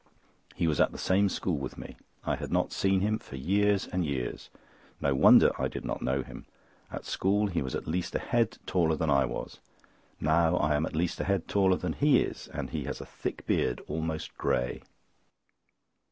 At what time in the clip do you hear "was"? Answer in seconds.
0.65-0.81, 7.61-7.75, 9.25-9.59